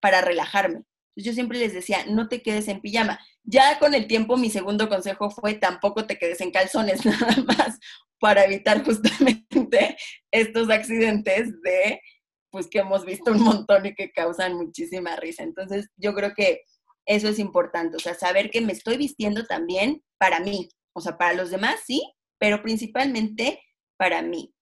[0.00, 0.84] para relajarme.
[1.22, 3.18] Yo siempre les decía, no te quedes en pijama.
[3.42, 7.78] Ya con el tiempo mi segundo consejo fue, tampoco te quedes en calzones, nada más
[8.18, 9.96] para evitar justamente
[10.30, 12.00] estos accidentes de,
[12.50, 15.42] pues que hemos visto un montón y que causan muchísima risa.
[15.42, 16.62] Entonces, yo creo que
[17.06, 21.16] eso es importante, o sea, saber que me estoy vistiendo también para mí, o sea,
[21.16, 22.02] para los demás sí,
[22.38, 23.62] pero principalmente
[23.96, 24.54] para mí.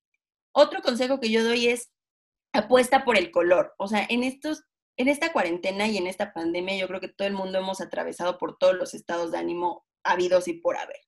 [0.52, 1.90] Otro consejo que yo doy es
[2.52, 3.74] apuesta por el color.
[3.78, 4.64] O sea, en estos
[4.98, 8.36] en esta cuarentena y en esta pandemia yo creo que todo el mundo hemos atravesado
[8.36, 11.00] por todos los estados de ánimo habidos y por haber.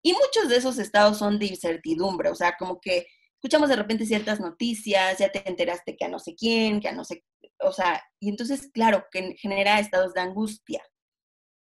[0.00, 4.06] Y muchos de esos estados son de incertidumbre, o sea, como que escuchamos de repente
[4.06, 7.24] ciertas noticias, ya te enteraste que a no sé quién, que a no sé,
[7.58, 10.82] o sea, y entonces, claro, que genera estados de angustia.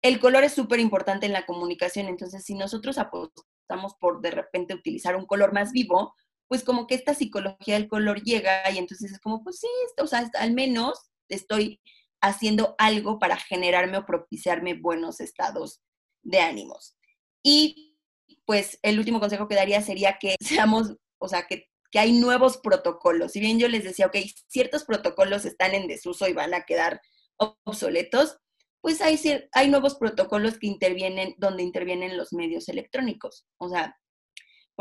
[0.03, 4.75] El color es súper importante en la comunicación, entonces si nosotros apostamos por de repente
[4.75, 6.13] utilizar un color más vivo,
[6.47, 9.67] pues como que esta psicología del color llega y entonces es como, pues sí,
[9.97, 11.81] o sea, al menos estoy
[12.21, 15.81] haciendo algo para generarme o propiciarme buenos estados
[16.21, 16.95] de ánimos.
[17.43, 17.97] Y
[18.45, 23.33] pues el último consejo que daría sería que seamos, o sea, que, hay nuevos protocolos.
[23.33, 24.15] Si bien yo les decía, ok,
[24.47, 27.01] ciertos protocolos están en desuso y van a quedar
[27.65, 28.37] obsoletos,
[28.79, 29.19] pues hay,
[29.51, 33.45] hay nuevos protocolos que intervienen, donde intervienen los medios electrónicos.
[33.57, 33.99] O sea,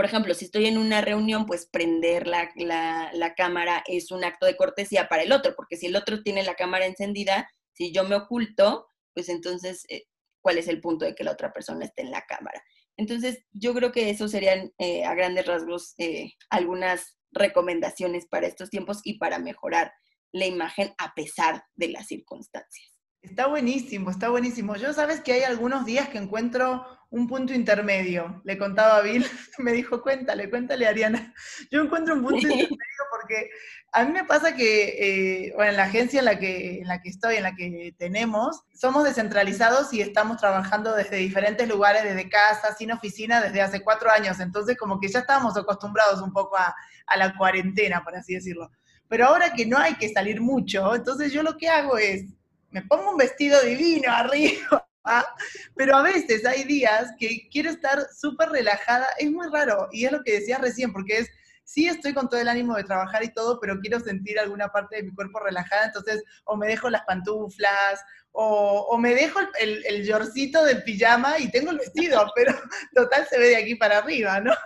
[0.01, 4.57] por ejemplo, si estoy en una reunión, pues prender la, cámara es un acto de
[4.57, 8.15] cortesía para el otro, porque si el otro tiene la cámara encendida, si yo me
[8.17, 10.05] oculto, pues entonces, eh,
[10.41, 12.65] ¿cuál es el punto de que la otra persona esté en la cámara?
[12.97, 18.71] Entonces, yo creo que eso serían eh, a grandes rasgos eh, algunas recomendaciones para estos
[18.71, 19.93] tiempos y para mejorar
[20.33, 22.90] la imagen a pesar de las circunstancias.
[23.23, 24.77] Está buenísimo, está buenísimo.
[24.77, 28.41] Yo sabes que hay algunos días que encuentro un punto intermedio.
[28.45, 29.27] Le contaba a Bill,
[29.59, 31.35] me dijo, cuéntale, cuéntale Ariana.
[31.71, 33.51] Yo encuentro un punto intermedio porque
[33.93, 37.03] a mí me pasa que, eh, bueno, en la agencia en la, que, en la
[37.03, 42.31] que estoy, en la que tenemos, somos descentralizados y estamos trabajando desde diferentes lugares, desde
[42.31, 44.41] casa, sin oficina, desde hace cuatro años.
[44.41, 46.75] Entonces, como que ya estábamos acostumbrados un poco a,
[47.07, 48.71] a la cuarentena, por así decirlo.
[49.09, 52.25] Pero ahora que no hay que salir mucho, entonces yo lo que hago es
[52.71, 54.87] me pongo un vestido divino arriba,
[55.77, 60.13] pero a veces hay días que quiero estar súper relajada, es muy raro, y es
[60.13, 61.31] lo que decías recién, porque es,
[61.65, 64.97] sí estoy con todo el ánimo de trabajar y todo, pero quiero sentir alguna parte
[64.97, 68.01] de mi cuerpo relajada, entonces o me dejo las pantuflas,
[68.33, 72.55] o, me dejo el, el yorcito del pijama y tengo el vestido, pero
[72.95, 74.53] total se ve de aquí para arriba, ¿no?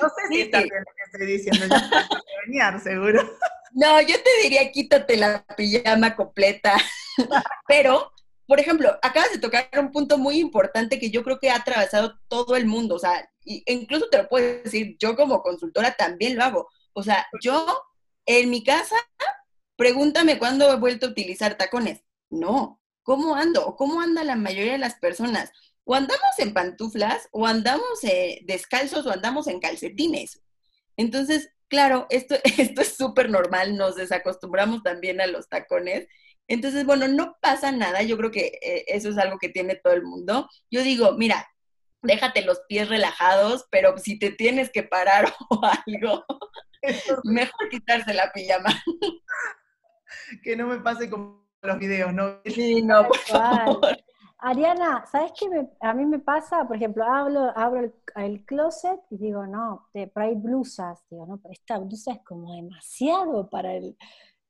[0.00, 3.38] No sé si está bien lo que estoy diciendo, yo seguro.
[3.78, 6.76] No, yo te diría quítate la pijama completa.
[7.68, 8.10] Pero,
[8.44, 12.18] por ejemplo, acabas de tocar un punto muy importante que yo creo que ha atravesado
[12.26, 12.96] todo el mundo.
[12.96, 16.68] O sea, incluso te lo puedo decir, yo como consultora también lo hago.
[16.92, 17.84] O sea, yo
[18.26, 18.96] en mi casa,
[19.76, 22.02] pregúntame cuándo he vuelto a utilizar tacones.
[22.30, 23.64] No, ¿cómo ando?
[23.64, 25.52] ¿O cómo anda la mayoría de las personas?
[25.84, 30.42] O andamos en pantuflas, o andamos eh, descalzos, o andamos en calcetines.
[30.96, 36.08] Entonces, claro, esto, esto es súper normal, nos desacostumbramos también a los tacones.
[36.48, 39.92] Entonces, bueno, no pasa nada, yo creo que eh, eso es algo que tiene todo
[39.92, 40.48] el mundo.
[40.70, 41.46] Yo digo, mira,
[42.02, 46.24] déjate los pies relajados, pero si te tienes que parar o algo,
[47.24, 48.70] mejor quitarse la pijama.
[50.42, 52.40] Que no me pase como los videos, ¿no?
[52.46, 53.98] Sí, no, por favor.
[54.38, 55.46] Ariana, ¿sabes qué
[55.80, 56.64] a mí me pasa?
[56.66, 57.94] Por ejemplo, hablo, abro el,
[58.44, 61.04] closet y digo, no, te, pero hay blusas.
[61.10, 63.96] Digo, no, pero esta blusa es como demasiado para el...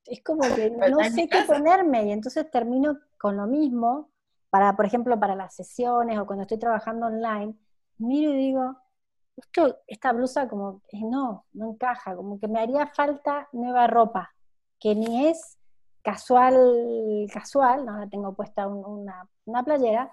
[0.07, 4.11] Es como que no sé qué ponerme y entonces termino con lo mismo,
[4.51, 7.55] para, por ejemplo, para las sesiones o cuando estoy trabajando online,
[7.99, 8.77] miro y digo,
[9.37, 14.35] esto, esta blusa como no, no encaja, como que me haría falta nueva ropa,
[14.81, 15.59] que ni es
[16.03, 20.11] casual, casual, no la tengo puesta una, una, playera,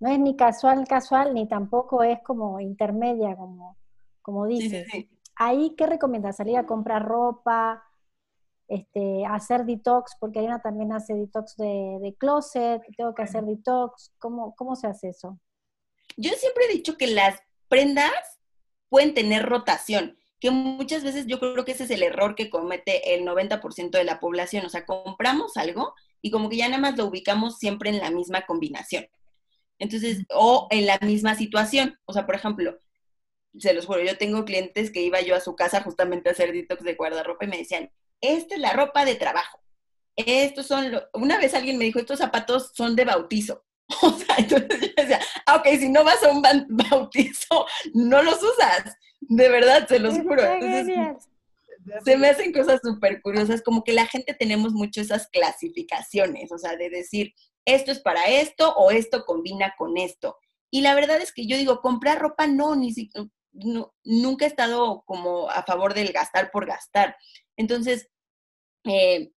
[0.00, 3.76] no es ni casual, casual, ni tampoco es como intermedia, como,
[4.22, 4.86] como dices.
[5.34, 6.36] Ahí, ¿qué recomiendas?
[6.36, 7.84] ¿Salir a comprar ropa?
[8.68, 14.12] Este, hacer detox, porque Ariana también hace detox de, de closet, tengo que hacer detox,
[14.18, 15.40] ¿cómo, ¿cómo se hace eso?
[16.18, 18.12] Yo siempre he dicho que las prendas
[18.90, 23.14] pueden tener rotación, que muchas veces yo creo que ese es el error que comete
[23.14, 26.96] el 90% de la población, o sea, compramos algo y como que ya nada más
[26.96, 29.06] lo ubicamos siempre en la misma combinación.
[29.78, 32.78] Entonces, o en la misma situación, o sea, por ejemplo,
[33.58, 36.52] se los juro, yo tengo clientes que iba yo a su casa justamente a hacer
[36.52, 39.60] detox de guardarropa y me decían, esta es la ropa de trabajo.
[40.16, 43.64] Estos son, una vez alguien me dijo, estos zapatos son de bautizo.
[44.02, 48.42] O sea, entonces yo decía, ah, ok, si no vas a un bautizo, no los
[48.42, 48.96] usas.
[49.20, 50.42] De verdad, se los juro.
[52.04, 56.58] se me hacen cosas súper curiosas, como que la gente tenemos mucho esas clasificaciones, o
[56.58, 57.32] sea, de decir,
[57.74, 60.36] esto es para esto o esto combina con esto.
[60.70, 63.28] Y la verdad es que yo digo, comprar ropa no, ni siquiera,
[64.04, 67.16] nunca he estado como a favor del gastar por gastar.
[67.56, 68.08] Entonces,
[68.84, 69.30] eh,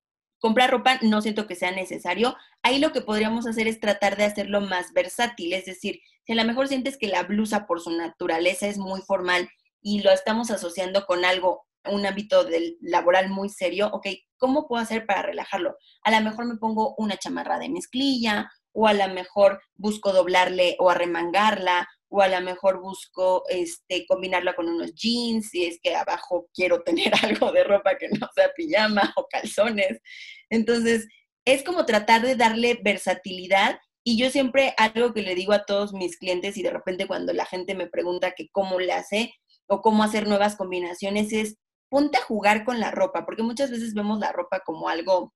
[0.41, 2.37] comprar ropa no siento que sea necesario.
[2.63, 6.37] Ahí lo que podríamos hacer es tratar de hacerlo más versátil, es decir, si a
[6.37, 9.49] lo mejor sientes que la blusa por su naturaleza es muy formal
[9.81, 14.09] y lo estamos asociando con algo, un ámbito del laboral muy serio, ok,
[14.39, 15.77] ¿cómo puedo hacer para relajarlo?
[16.03, 20.77] A lo mejor me pongo una chamarra de mezclilla o a lo mejor busco doblarle
[20.79, 25.95] o arremangarla o a lo mejor busco este, combinarla con unos jeans, si es que
[25.95, 30.01] abajo quiero tener algo de ropa que no sea pijama o calzones.
[30.49, 31.07] Entonces,
[31.45, 35.93] es como tratar de darle versatilidad y yo siempre algo que le digo a todos
[35.93, 39.35] mis clientes y de repente cuando la gente me pregunta que cómo le hace
[39.67, 41.57] o cómo hacer nuevas combinaciones es
[41.89, 45.35] ponte a jugar con la ropa, porque muchas veces vemos la ropa como algo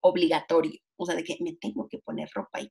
[0.00, 2.70] obligatorio, o sea, de que me tengo que poner ropa y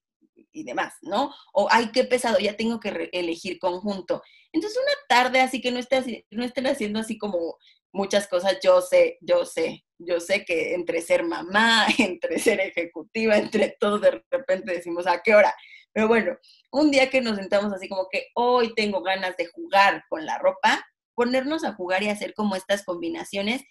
[0.52, 1.34] y demás, ¿no?
[1.54, 4.22] O, ay, qué pesado, ya tengo que elegir conjunto.
[4.52, 7.58] Entonces, una tarde así que no, esté, no estén haciendo así como
[7.91, 13.38] muchas cosas, yo sé, yo sé, yo sé que entre ser mamá, entre ser ejecutiva,
[13.38, 15.54] entre todo, de repente decimos, ¿a qué hora?
[15.93, 16.38] Pero bueno,
[16.72, 20.38] un día que nos sentamos así como que hoy tengo ganas de jugar con la
[20.38, 20.86] ropa,
[21.17, 23.63] ponernos a jugar y hacer como estas combinaciones.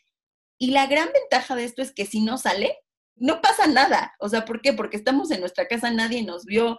[0.59, 2.77] Y la gran ventaja de esto es que si no sale,
[3.15, 4.15] no pasa nada.
[4.19, 4.73] O sea, ¿por qué?
[4.73, 6.77] Porque estamos en nuestra casa, nadie nos vio,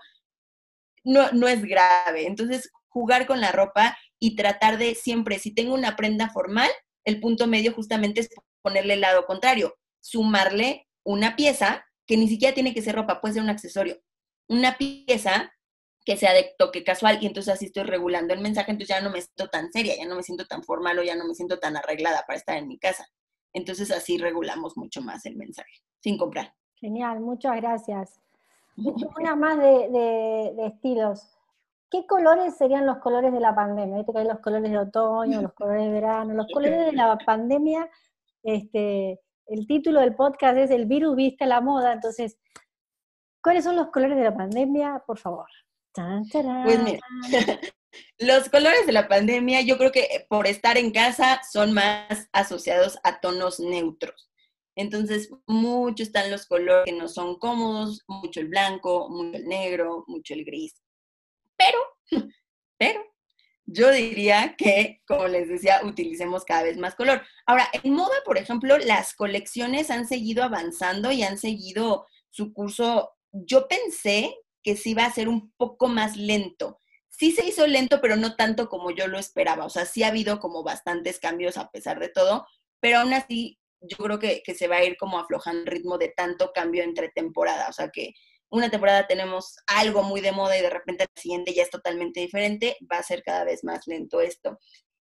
[1.06, 2.27] no, no es grave.
[2.27, 6.69] Entonces, jugar con la ropa y tratar de siempre, si tengo una prenda formal,
[7.06, 8.30] el punto medio justamente es
[8.62, 13.36] ponerle el lado contrario, sumarle una pieza que ni siquiera tiene que ser ropa, puede
[13.36, 14.01] ser un accesorio,
[14.49, 15.53] una pieza
[16.08, 19.10] que sea de toque casual y entonces así estoy regulando el mensaje, entonces ya no
[19.10, 21.60] me siento tan seria, ya no me siento tan formal o ya no me siento
[21.60, 23.06] tan arreglada para estar en mi casa.
[23.52, 26.54] Entonces así regulamos mucho más el mensaje, sin comprar.
[26.76, 28.22] Genial, muchas gracias.
[29.20, 31.38] Una más de, estilos.
[31.91, 33.98] ¿Qué colores serían los colores de la pandemia?
[33.98, 37.17] Viste que hay los colores de otoño, los colores de verano, los colores de la
[37.17, 37.89] pandemia.
[38.43, 41.91] Este, el título del podcast es El virus viste la moda.
[41.91, 42.38] Entonces,
[43.43, 45.04] ¿cuáles son los colores de la pandemia?
[45.06, 45.48] Por favor.
[46.63, 46.99] Pues mira,
[48.19, 52.97] Los colores de la pandemia, yo creo que por estar en casa son más asociados
[53.03, 54.29] a tonos neutros.
[54.75, 60.03] Entonces, mucho están los colores que no son cómodos, mucho el blanco, mucho el negro,
[60.07, 60.75] mucho el gris.
[61.57, 61.79] Pero,
[62.77, 63.03] pero,
[63.65, 67.23] yo diría que, como les decía, utilicemos cada vez más color.
[67.45, 73.13] Ahora, en moda, por ejemplo, las colecciones han seguido avanzando y han seguido su curso.
[73.31, 74.36] Yo pensé
[74.67, 76.77] que sí iba a ser un poco más lento
[77.17, 79.65] sí se hizo lento, pero no tanto como yo lo esperaba.
[79.65, 82.45] O sea, sí ha habido como bastantes cambios a pesar de todo,
[82.80, 86.10] pero aún así yo creo que, se va a ir como aflojando el ritmo de
[86.10, 87.67] tanto cambio entre temporada.
[87.69, 88.13] O sea, que
[88.49, 92.21] una temporada tenemos algo muy de moda y de repente la siguiente ya es totalmente
[92.21, 94.60] diferente, va a ser cada vez más lento esto.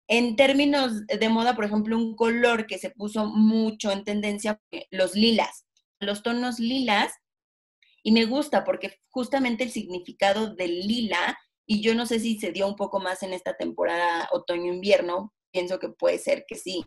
[0.08, 5.16] En términos de moda, por ejemplo, un color que se puso mucho en tendencia, los
[5.16, 5.66] lilas.
[6.00, 7.14] Los tonos lilas,
[8.04, 12.52] y me gusta porque justamente el significado del lila y yo no sé si se
[12.52, 16.84] dio un poco más en esta temporada otoño-invierno, pienso que puede ser que sí.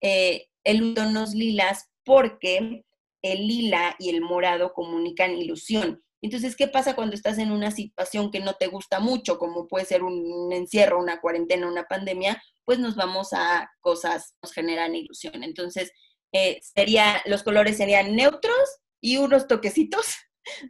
[0.00, 2.84] Eh, el tonos lilas porque
[3.22, 6.02] el lila y el morado comunican ilusión.
[6.22, 9.84] Entonces, ¿qué pasa cuando estás en una situación que no te gusta mucho, como puede
[9.84, 12.40] ser un encierro, una cuarentena, una pandemia?
[12.64, 15.42] Pues nos vamos a cosas que nos generan ilusión.
[15.42, 15.90] Entonces,
[16.32, 20.06] eh, sería, los colores serían neutros y unos toquecitos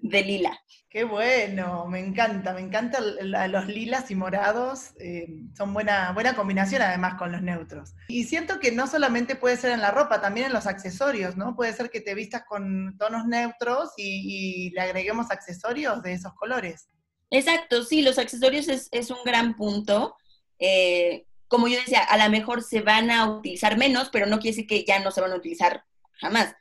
[0.00, 0.58] de lila.
[0.92, 3.02] Qué bueno, me encanta, me encantan
[3.50, 7.94] los lilas y morados, eh, son buena, buena combinación además con los neutros.
[8.08, 11.56] Y siento que no solamente puede ser en la ropa, también en los accesorios, ¿no?
[11.56, 16.88] Puede ser que te vistas con tonos neutros y, le agreguemos accesorios de esos colores.
[17.30, 20.14] Exacto, sí, los accesorios es, un gran punto.
[20.58, 24.56] Eh, como yo decía, a lo mejor se van a utilizar menos, pero no quiere
[24.56, 25.84] decir que ya no se van a utilizar
[26.20, 26.54] jamás.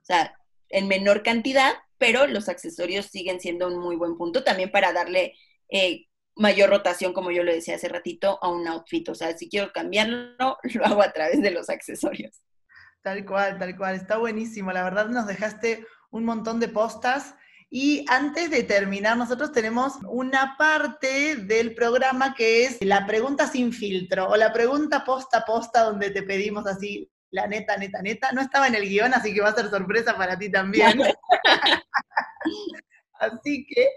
[0.00, 0.38] O sea,
[0.70, 5.34] en menor cantidad, pero los accesorios siguen siendo un muy buen punto también para darle
[5.68, 9.08] eh, mayor rotación, como yo lo decía hace ratito, a un outfit.
[9.08, 12.42] O sea, si quiero cambiarlo, lo hago a través de los accesorios.
[13.02, 13.94] Tal cual, tal cual.
[13.94, 14.72] Está buenísimo.
[14.72, 17.34] La verdad nos dejaste un montón de postas.
[17.70, 23.72] Y antes de terminar, nosotros tenemos una parte del programa que es la pregunta sin
[23.72, 28.30] filtro o la pregunta posta posta donde te pedimos así la neta, neta, neta.
[28.32, 31.00] No estaba en el guion, así que va a ser sorpresa para ti también.
[33.14, 33.88] así que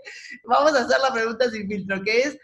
[0.43, 2.37] vamos a hacer la pregunta sin filtro, que es,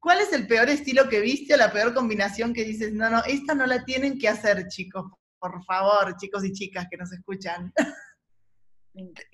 [0.00, 3.22] ¿cuál es el peor estilo que viste o la peor combinación que dices, no, no,
[3.24, 5.04] esta no la tienen que hacer, chicos?
[5.38, 7.70] Por favor, chicos y chicas que nos escuchan.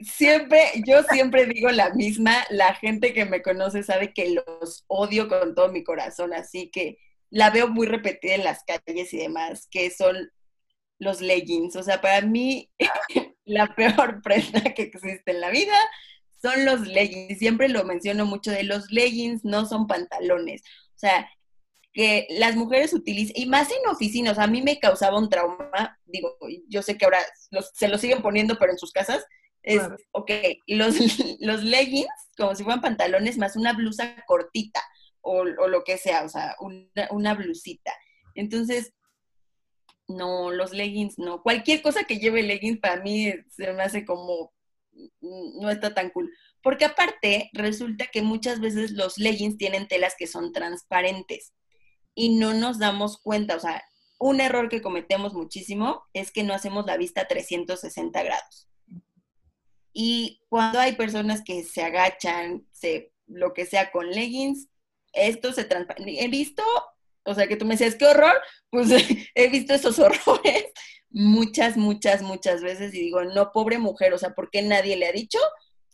[0.00, 5.28] Siempre, yo siempre digo la misma, la gente que me conoce sabe que los odio
[5.28, 6.98] con todo mi corazón, así que
[7.30, 10.28] la veo muy repetida en las calles y demás, que son
[10.98, 11.76] los leggings.
[11.76, 12.70] O sea, para mí
[13.44, 15.76] la peor prenda que existe en la vida
[16.40, 17.38] son los leggings.
[17.38, 20.62] Siempre lo menciono mucho de los leggings, no son pantalones.
[20.94, 21.28] O sea,
[21.94, 26.36] que las mujeres utilizan, y más en oficinas, a mí me causaba un trauma, digo,
[26.68, 27.20] yo sé que ahora
[27.72, 29.24] se lo siguen poniendo, pero en sus casas,
[29.62, 29.80] es,
[30.12, 30.30] ok,
[30.66, 30.96] los,
[31.40, 34.82] los leggings, como si fueran pantalones, más una blusa cortita,
[35.20, 37.92] o, lo que sea, o sea, una, una blusita.
[38.34, 38.92] Entonces,
[40.08, 41.42] no, los leggings no.
[41.42, 44.52] Cualquier cosa que lleve leggings para mí se me hace como,
[44.92, 46.30] mm, no está tan cool.
[46.62, 51.52] Porque aparte, resulta que muchas veces los leggings tienen telas que son transparentes
[52.14, 53.56] y no nos damos cuenta.
[53.56, 53.82] O sea,
[54.18, 58.68] un error que cometemos muchísimo es que no hacemos la vista 360 grados.
[59.92, 64.68] Y cuando hay personas que se agachan, se, lo que sea con leggings,
[65.12, 66.24] esto se transparente.
[66.24, 66.64] He visto
[67.24, 68.88] o sea, que tú me decías, qué horror, pues
[69.34, 70.66] he visto esos horrores
[71.10, 75.06] muchas, muchas, muchas veces y digo, no, pobre mujer, o sea, ¿por qué nadie le
[75.06, 75.38] ha dicho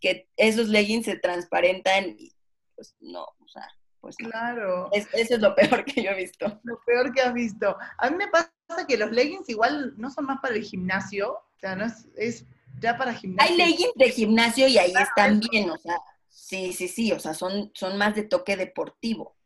[0.01, 2.17] que esos leggings se transparentan?
[2.19, 2.33] Y
[2.75, 3.69] pues no, o sea,
[4.01, 4.89] pues claro.
[4.93, 6.61] eso es lo peor que yo he visto.
[6.65, 7.77] Lo peor que has visto.
[7.99, 8.51] A mí me pasa
[8.89, 12.47] que los leggings igual no son más para el gimnasio, o sea, no es, es
[12.81, 13.53] ya para gimnasio.
[13.53, 15.99] Hay leggings de gimnasio y ahí están bien, o sea,
[16.31, 19.37] sí, sí, sí, o sea, son, son más de toque deportivo.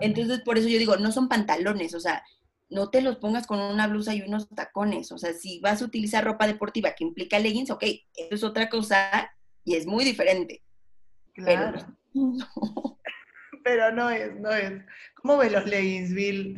[0.00, 2.22] Entonces, por eso yo digo, no son pantalones, o sea,
[2.70, 5.10] no te los pongas con una blusa y unos tacones.
[5.12, 8.68] O sea, si vas a utilizar ropa deportiva que implica leggings, ok, eso es otra
[8.68, 9.30] cosa
[9.64, 10.62] y es muy diferente.
[11.34, 11.78] Claro.
[13.64, 14.82] Pero, no es, no es.
[15.14, 16.56] ¿Cómo ves los leggings, Bill?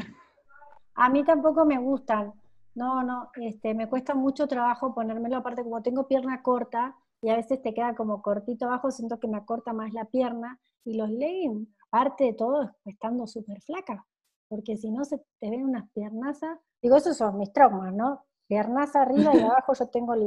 [0.94, 2.32] A mí tampoco me gustan.
[2.74, 7.36] No, no, este, me cuesta mucho trabajo ponérmelo, aparte como tengo pierna corta y a
[7.36, 11.10] veces te queda como cortito abajo, siento que me acorta más la pierna y los
[11.10, 14.06] leggings aparte de todo, estando súper flaca,
[14.48, 18.24] porque si no se te ven unas piernazas, digo, esos son mis traumas, ¿no?
[18.46, 20.24] Piernas arriba y abajo yo tengo la,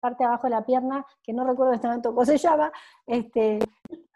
[0.00, 2.72] parte de abajo de la pierna, que no recuerdo en este momento cómo se llama,
[3.06, 3.58] este,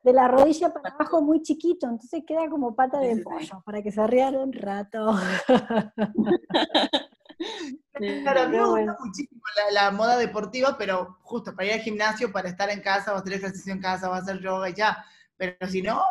[0.02, 3.92] de la rodilla para abajo muy chiquito, entonces queda como pata de pollo, para que
[3.92, 5.14] se rían un rato.
[7.92, 12.32] Claro, a mí me gusta muchísimo la, moda deportiva, pero justo para ir al gimnasio,
[12.32, 15.04] para estar en casa, o hacer ejercicio en casa, o hacer yoga y ya.
[15.36, 16.02] Pero si no,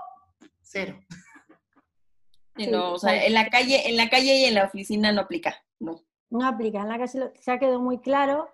[0.62, 1.00] cero.
[2.70, 5.56] no, o sea, en la calle, en la calle y en la oficina no aplica,
[5.80, 6.02] no.
[6.30, 8.50] No aplica, en la calle ya quedó muy claro.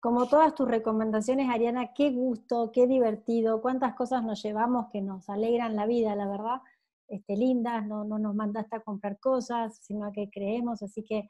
[0.00, 5.28] Como todas tus recomendaciones, Ariana, qué gusto, qué divertido, cuántas cosas nos llevamos que nos
[5.28, 6.62] alegran la vida, la verdad,
[7.06, 11.28] este, lindas, no, no nos mandaste a comprar cosas, sino que creemos, así que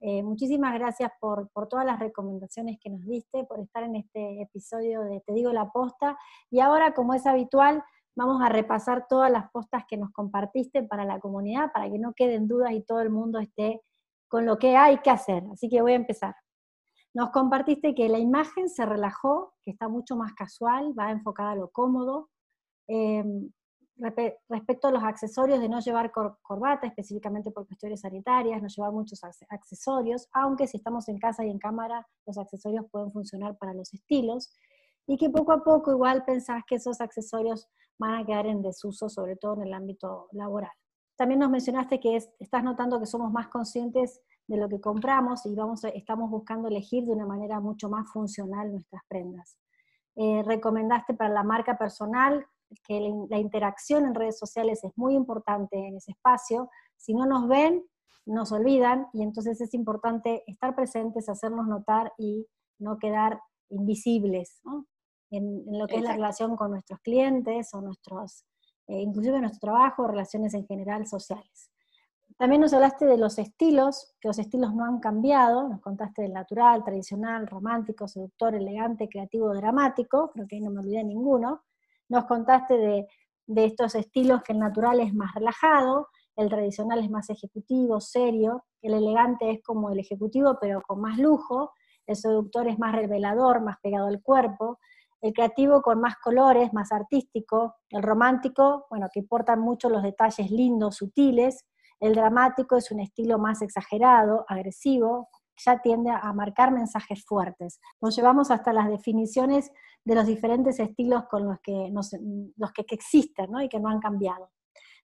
[0.00, 5.02] eh, muchísimas gracias por, todas las recomendaciones que nos diste, por estar en este episodio
[5.02, 6.16] de Te digo la posta.
[6.50, 7.84] Y ahora, como es habitual,
[8.16, 12.14] vamos a repasar todas las postas que nos compartiste para la comunidad, para que no
[12.14, 13.82] queden dudas y todo el mundo esté
[14.28, 15.44] con lo que hay que hacer.
[15.52, 16.34] Así que voy a empezar.
[17.12, 21.56] Nos compartiste que la imagen se relajó, que está mucho más casual, va enfocada a
[21.56, 22.30] lo cómodo.
[22.88, 23.50] Em,
[24.00, 29.20] respecto a los accesorios de no llevar corbata, específicamente por cuestiones sanitarias, no llevar muchos
[29.48, 33.92] accesorios, aunque si estamos en casa y en cámara, los accesorios pueden funcionar para los
[33.92, 34.52] estilos,
[35.06, 39.08] y que poco a poco igual pensás que esos accesorios van a quedar en desuso,
[39.08, 40.70] sobre todo en el ámbito laboral.
[41.16, 45.54] También nos mencionaste que estás notando que somos más conscientes de lo que compramos y
[45.54, 49.58] vamos, estamos buscando elegir de una manera mucho más funcional nuestras prendas.
[50.16, 52.46] Eh, recomendaste para la marca personal
[52.86, 56.70] que la, interacción en redes sociales es muy importante en ese espacio.
[56.96, 57.84] Si no nos ven,
[58.26, 62.46] nos olvidan y entonces es importante estar presentes, hacernos notar y
[62.78, 63.40] no quedar
[63.70, 64.60] invisibles
[65.30, 68.44] En, lo que es la relación con nuestros clientes o nuestros,
[68.88, 71.70] eh, inclusive nuestro trabajo, relaciones en general sociales.
[72.40, 76.32] También nos hablaste de los estilos, que los estilos no han cambiado, nos contaste del
[76.32, 81.62] natural, tradicional, romántico, seductor, elegante, creativo, dramático, creo que ahí no me olvidé ninguno.
[82.10, 83.08] Nos contaste de,
[83.46, 88.64] de estos estilos que el natural es más relajado, el tradicional es más ejecutivo, serio,
[88.82, 91.72] el elegante es como el ejecutivo pero con más lujo,
[92.06, 94.78] el seductor es más revelador, más pegado al cuerpo,
[95.20, 100.50] el creativo con más colores, más artístico, el romántico, bueno, que importan mucho los detalles
[100.50, 101.66] lindos, sutiles,
[102.00, 105.28] el dramático es un estilo más exagerado, agresivo,
[105.64, 107.80] ya tiende a marcar mensajes fuertes.
[108.00, 109.72] Nos llevamos hasta las definiciones
[110.04, 114.50] de los diferentes estilos con los que, los que existen y que no han cambiado.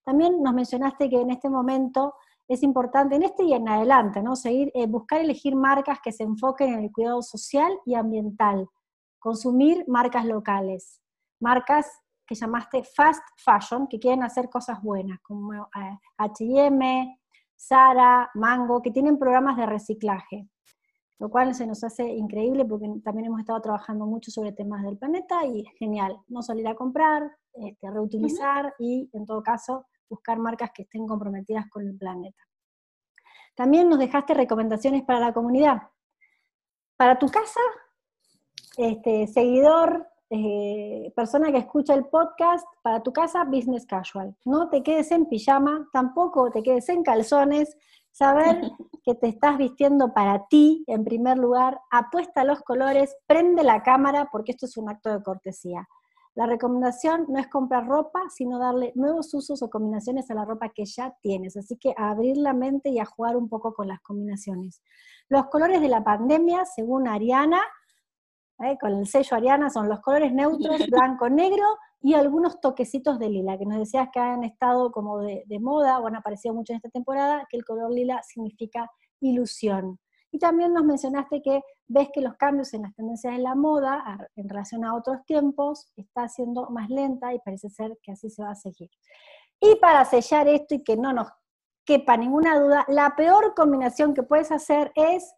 [0.05, 2.15] También nos mencionaste que en este momento
[2.49, 4.37] es importante, en este y en adelante, ¿no?
[4.37, 8.69] Seguir, eh, buscar elegir marcas que se enfoquen en el cuidado social y ambiental,
[9.19, 11.01] consumir marcas locales,
[11.41, 11.91] marcas
[12.27, 15.53] que llamaste fast fashion, que quieren hacer cosas buenas, como
[16.19, 17.19] HM,
[17.57, 20.49] Sara, Mango, que tienen programas de reciclaje,
[21.19, 24.99] lo cual se nos hace increíble porque también hemos estado trabajando mucho sobre temas del
[24.99, 30.71] planeta y genial, no salir a comprar, este, reutilizar y en todo caso buscar marcas
[30.75, 32.43] que estén comprometidas con el planeta.
[33.55, 35.83] También nos dejaste recomendaciones para la comunidad.
[36.97, 37.61] Para tu casa,
[38.77, 44.35] este, seguidor, eh, persona que escucha el podcast, para tu casa, business casual.
[44.45, 47.77] No te quedes en pijama, tampoco te quedes en calzones.
[48.11, 48.61] Saber
[49.05, 54.29] que te estás vistiendo para ti, en primer lugar, apuesta los colores, prende la cámara,
[54.33, 55.87] porque esto es un acto de cortesía.
[56.35, 60.69] La recomendación no es comprar ropa, sino darle nuevos usos o combinaciones a la ropa
[60.69, 61.57] que ya tienes.
[61.57, 64.83] Así que a abrir la mente y a jugar un poco con las combinaciones.
[65.31, 67.61] Los colores de la pandemia, según Ariana,
[68.61, 68.77] ¿eh?
[68.81, 71.65] con el sello Ariana, son los colores neutros, blanco, negro
[72.01, 75.99] y algunos toquecitos de lila, que nos decías que han estado como de, de moda
[75.99, 78.91] o han aparecido mucho en esta temporada, que el color lila significa
[79.21, 79.99] ilusión.
[80.31, 84.29] Y también nos mencionaste que ves que los cambios en las tendencias de la moda
[84.35, 88.43] en relación a otros tiempos está siendo más lenta y parece ser que así se
[88.43, 88.91] va a seguir.
[89.61, 91.29] Y para sellar esto y que no nos
[91.85, 95.33] quepa ninguna duda, la peor combinación que puedes hacer es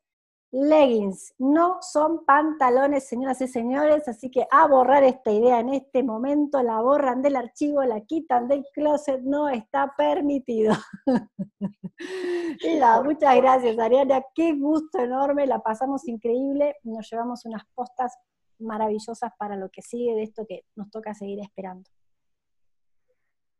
[0.51, 6.03] leggings, no son pantalones, señoras y señores, así que a borrar esta idea en este
[6.03, 10.75] momento, la borran del archivo, la quitan del closet, no está permitido.
[13.05, 18.17] muchas gracias, Ariana, qué gusto enorme, la pasamos increíble, nos llevamos unas postas
[18.59, 21.89] maravillosas para lo que sigue de esto que nos toca seguir esperando.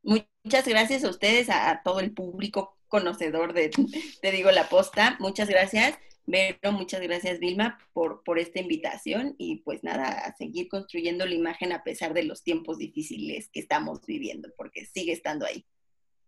[0.03, 3.71] Muchas gracias a ustedes, a, todo el público conocedor de,
[4.23, 5.17] te digo, la posta.
[5.21, 5.99] Muchas gracias.
[6.31, 11.33] Vero, muchas gracias Vilma por, por esta invitación y pues nada, a seguir construyendo la
[11.33, 15.65] imagen a pesar de los tiempos difíciles que estamos viviendo, porque sigue estando ahí.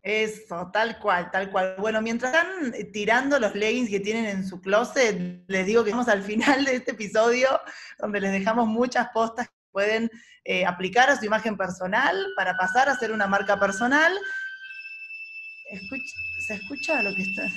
[0.03, 1.75] Eso, tal cual, tal cual.
[1.79, 6.09] Bueno, mientras están tirando los leggings que tienen en su closet, les digo que estamos
[6.09, 7.61] al final de este episodio,
[7.99, 10.11] donde les dejamos muchas postas que pueden
[10.47, 14.11] eh, aplicar a su imagen personal para pasar a ser una marca personal.
[16.47, 17.53] ¿Se escucha lo que está?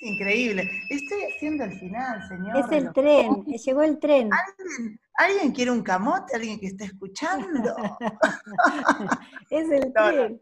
[0.00, 0.70] Increíble.
[0.88, 2.56] Estoy haciendo el final, señor.
[2.56, 4.30] Es el tren, llegó el tren.
[5.14, 6.34] ¿Alguien, quiere un camote?
[6.34, 7.76] ¿Alguien que esté escuchando?
[9.50, 10.40] es el tren.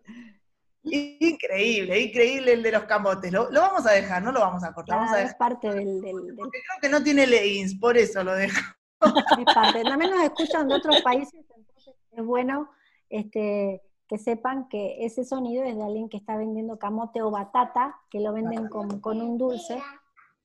[0.82, 3.32] Increíble, increíble el de los camotes.
[3.32, 4.98] Lo, vamos a dejar, no lo vamos a cortar.
[4.98, 6.00] vamos a Es parte del,
[6.36, 8.60] Porque creo que no tiene leggings, por eso lo dejo.
[9.38, 9.82] Es parte.
[9.84, 12.68] También nos escuchan de otros países, entonces es bueno
[13.10, 17.96] este, que sepan que ese sonido es de alguien que está vendiendo camote o batata,
[18.10, 19.80] que lo venden con, con un dulce.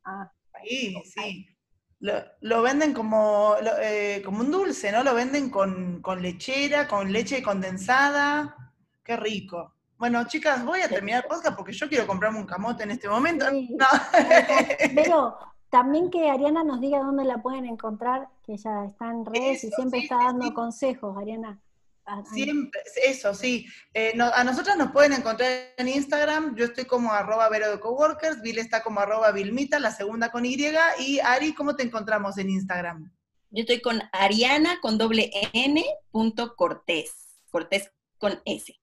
[0.03, 0.30] Ah,
[0.64, 1.47] sí, sí.
[2.41, 5.03] Lo, venden como, eh, como un dulce, ¿no?
[5.03, 8.74] Lo venden con, con, lechera, con leche condensada.
[9.01, 9.74] Qué rico.
[9.97, 13.07] Bueno, chicas, voy a terminar el podcast porque yo quiero comprarme un camote en este
[13.07, 13.45] momento.
[14.93, 15.38] Pero
[15.70, 19.72] también que Ariana nos diga dónde la pueden encontrar, que ella está en redes y
[19.72, 21.57] siempre está dando consejos, Ariana.
[22.34, 23.66] Siempre, eso sí.
[23.93, 26.56] Eh, a nosotros nos pueden encontrar en Instagram.
[26.56, 30.45] Yo estoy como arroba Vero de Coworkers, Bill está como arroba Vilmita, la segunda con
[30.45, 30.58] Y.
[30.99, 33.12] Y Ari, ¿cómo te encontramos en Instagram?
[33.49, 37.39] Yo estoy con Ariana con doble N punto Cortés.
[37.49, 38.74] Cortés con S.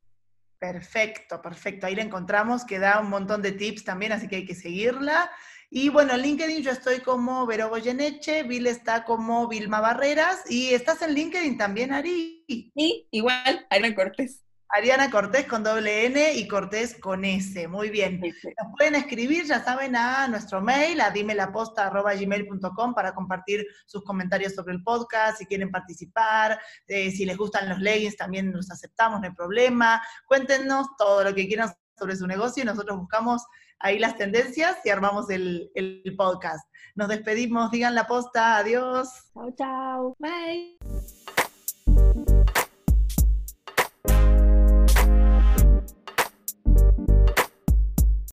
[0.59, 1.87] Perfecto, perfecto.
[1.87, 5.31] Ahí la encontramos, que da un montón de tips también, así que hay que seguirla.
[5.73, 10.75] Y bueno, en LinkedIn yo estoy como Vero Goyeneche, Bill está como Vilma Barreras y
[10.75, 12.45] estás en LinkedIn también, Ari.
[12.49, 14.43] Sí, igual, Ariana Cortés.
[14.73, 17.69] Ariana Cortés con doble N y Cortés con S.
[17.69, 18.21] Muy bien.
[18.21, 24.75] Nos pueden escribir, ya saben, a nuestro mail, a dimelaposta.gmail.com para compartir sus comentarios sobre
[24.75, 29.27] el podcast, si quieren participar, eh, si les gustan los leggings, también los aceptamos, no
[29.27, 30.03] hay problema.
[30.27, 33.45] Cuéntenos todo lo que quieran sobre su negocio y nosotros buscamos
[33.79, 36.67] ahí las tendencias y armamos el, el podcast.
[36.95, 39.09] Nos despedimos, digan la posta, adiós.
[39.35, 40.17] Chao, chao.
[40.19, 40.79] Bye.